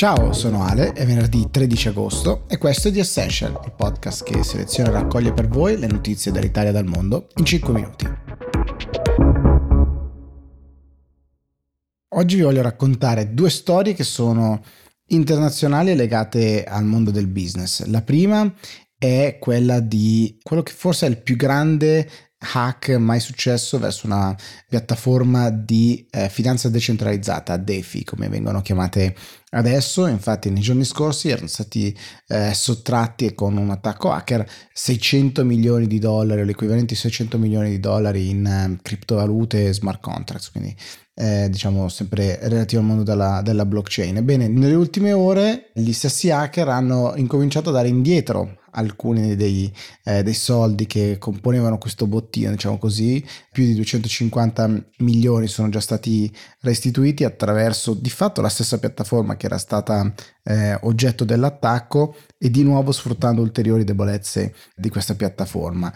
[0.00, 4.42] Ciao, sono Ale, è venerdì 13 agosto e questo è The Essential, il podcast che
[4.42, 8.08] seleziona e raccoglie per voi le notizie dall'Italia e dal mondo in 5 minuti.
[12.14, 14.62] Oggi vi voglio raccontare due storie che sono
[15.08, 17.84] internazionali e legate al mondo del business.
[17.84, 18.50] La prima
[18.96, 22.08] è quella di quello che forse è il più grande
[22.40, 24.34] hack mai successo verso una
[24.66, 29.14] piattaforma di eh, finanza decentralizzata, DeFi come vengono chiamate
[29.50, 30.06] adesso.
[30.06, 31.96] Infatti nei giorni scorsi erano stati
[32.28, 37.70] eh, sottratti con un attacco hacker 600 milioni di dollari o l'equivalente di 600 milioni
[37.70, 40.74] di dollari in eh, criptovalute e smart contracts, quindi
[41.14, 44.16] eh, diciamo sempre relativo al mondo della, della blockchain.
[44.16, 49.72] Ebbene, nelle ultime ore gli stessi hacker hanno incominciato a dare indietro alcuni dei,
[50.04, 55.80] eh, dei, soldi che componevano questo bottino, diciamo così, più di 250 milioni sono già
[55.80, 62.50] stati restituiti attraverso di fatto la stessa piattaforma che era stata eh, oggetto dell'attacco e
[62.50, 65.92] di nuovo sfruttando ulteriori debolezze di questa piattaforma.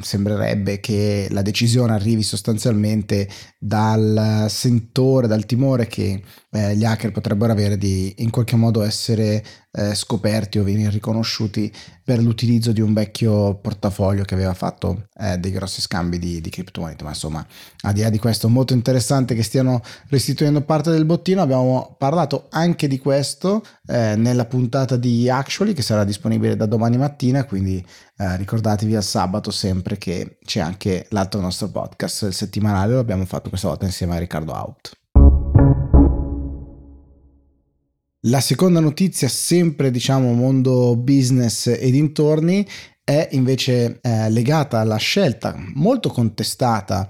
[0.00, 7.52] Sembrerebbe che la decisione arrivi sostanzialmente dal sentore, dal timore che eh, gli hacker potrebbero
[7.52, 11.70] avere di in qualche modo essere eh, scoperti o venire riconosciuti
[12.02, 16.48] per l'utilizzo di un vecchio portafoglio che aveva fatto eh, dei grossi scambi di, di
[16.48, 17.04] criptomonete.
[17.04, 17.46] Ma insomma,
[17.82, 21.42] al di là di questo, molto interessante che stiano restituendo parte del bottino.
[21.42, 26.96] Abbiamo parlato anche di questo eh, nella puntata di Actually che sarà disponibile da domani
[26.96, 27.84] mattina, quindi
[28.16, 33.26] eh, ricordatevi al sabato sempre che c'è anche l'altro nostro podcast, il settimanale, lo abbiamo
[33.26, 34.98] fatto questa volta insieme a Riccardo Out.
[38.28, 42.66] La seconda notizia, sempre diciamo mondo business e dintorni,
[43.02, 47.08] è invece eh, legata alla scelta molto contestata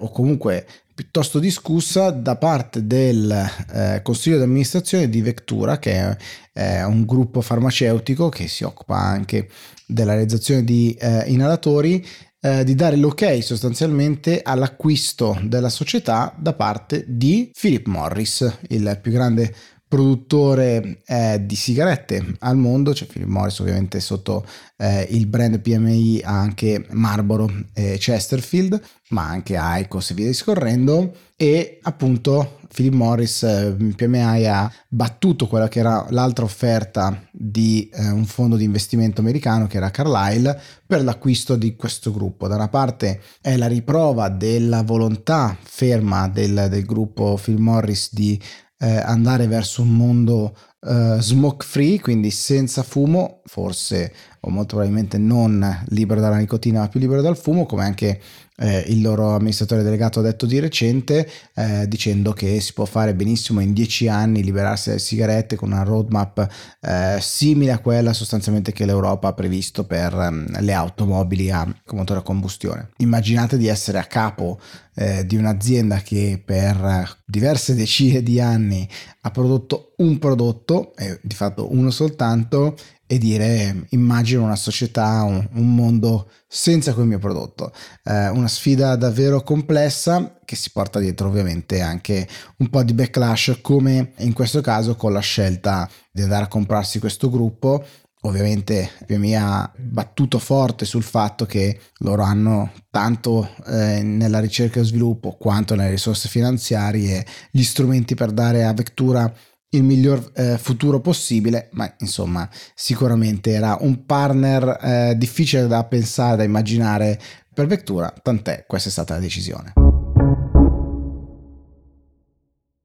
[0.00, 3.30] o comunque piuttosto discussa da parte del
[3.72, 6.16] eh, consiglio di amministrazione di Vectura, che è
[6.52, 9.48] eh, un gruppo farmaceutico che si occupa anche
[9.86, 12.04] della realizzazione di eh, inalatori,
[12.40, 19.12] eh, di dare l'ok sostanzialmente all'acquisto della società da parte di Philip Morris, il più
[19.12, 19.54] grande
[19.88, 24.44] produttore eh, di sigarette al mondo, c'è Philip Morris ovviamente sotto
[24.76, 31.14] eh, il brand PMI ha anche Marlboro e Chesterfield, ma anche Icos e via discorrendo
[31.34, 38.10] e appunto Philip Morris eh, PMI ha battuto quella che era l'altra offerta di eh,
[38.10, 42.46] un fondo di investimento americano che era Carlyle per l'acquisto di questo gruppo.
[42.46, 48.40] Da una parte è la riprova della volontà ferma del, del gruppo Philip Morris di
[48.78, 55.18] eh, andare verso un mondo eh, smoke free, quindi senza fumo, forse o molto probabilmente
[55.18, 58.20] non libero dalla nicotina ma più libero dal fumo, come anche
[58.60, 63.14] eh, il loro amministratore delegato ha detto di recente, eh, dicendo che si può fare
[63.14, 66.48] benissimo in dieci anni liberarsi dalle sigarette con una roadmap
[66.80, 72.20] eh, simile a quella sostanzialmente che l'Europa ha previsto per um, le automobili a motore
[72.20, 72.90] a combustione.
[72.98, 74.60] Immaginate di essere a capo
[74.94, 78.88] eh, di un'azienda che per diverse decine di anni
[79.22, 82.76] ha prodotto un prodotto, e di fatto uno soltanto,
[83.10, 87.72] e dire immagino una società, un, un mondo senza quel mio prodotto.
[88.04, 93.60] Eh, una sfida davvero complessa che si porta dietro ovviamente anche un po' di backlash
[93.62, 97.82] come in questo caso con la scelta di andare a comprarsi questo gruppo.
[98.22, 104.84] Ovviamente mi ha battuto forte sul fatto che loro hanno tanto eh, nella ricerca e
[104.84, 109.32] sviluppo quanto nelle risorse finanziarie gli strumenti per dare a Vectura
[109.70, 116.36] il miglior eh, futuro possibile, ma insomma sicuramente era un partner eh, difficile da pensare,
[116.36, 117.20] da immaginare
[117.52, 119.72] per Vectura, tant'è questa è stata la decisione.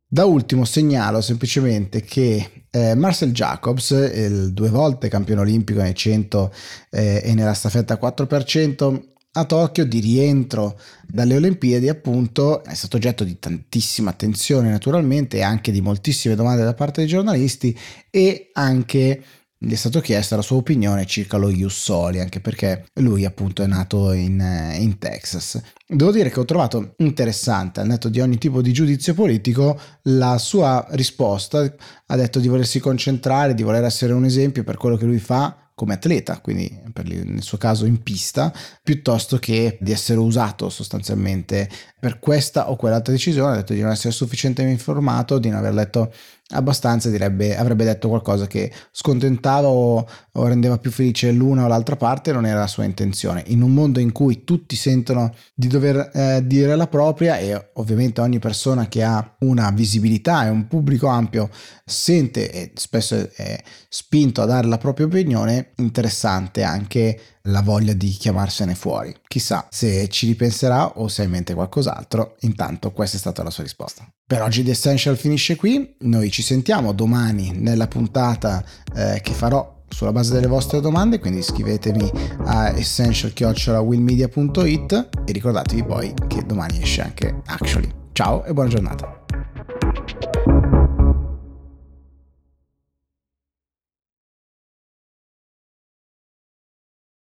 [0.07, 6.53] Da ultimo segnalo semplicemente che eh, Marcel Jacobs, il due volte campione olimpico nei 100
[6.91, 13.23] eh, e nella staffetta 4%, a Tokyo di rientro dalle Olimpiadi appunto è stato oggetto
[13.23, 17.77] di tantissima attenzione naturalmente e anche di moltissime domande da parte dei giornalisti
[18.09, 19.23] e anche
[19.65, 23.63] gli è stato chiesto la sua opinione circa lo Ius Soli, anche perché lui appunto
[23.63, 24.37] è nato in,
[24.77, 25.61] in, Texas.
[25.87, 30.37] Devo dire che ho trovato interessante, al netto di ogni tipo di giudizio politico, la
[30.37, 31.73] sua risposta.
[32.07, 35.62] Ha detto di volersi concentrare, di voler essere un esempio per quello che lui fa
[35.75, 42.19] come atleta, quindi nel suo caso in pista, piuttosto che di essere usato sostanzialmente per
[42.19, 46.13] questa o quell'altra decisione, ha detto di non essere sufficientemente informato, di non aver letto
[46.49, 51.95] abbastanza, direbbe, avrebbe detto qualcosa che scontentava o, o, rendeva più felice l'una o l'altra
[51.95, 53.43] parte, non era la sua intenzione.
[53.47, 58.21] In un mondo in cui tutti sentono di dover eh, dire la propria e ovviamente
[58.21, 61.49] ogni persona che ha una visibilità e un pubblico ampio
[61.85, 68.09] sente e spesso è spinto a dare la propria opinione, interessante anche la voglia di
[68.09, 69.15] chiamarsene fuori.
[69.27, 72.35] Chissà se ci ripenserà o se ha in mente qualcos'altro.
[72.41, 74.05] Intanto questa è stata la sua risposta.
[74.25, 78.63] Per oggi The Essential finisce qui, noi ci sentiamo domani nella puntata
[78.95, 82.11] eh, che farò sulla base delle vostre domande, quindi scrivetemi
[82.45, 87.91] a essential.willmedia.it e ricordatevi poi che domani esce anche Actually.
[88.11, 89.22] Ciao e buona giornata.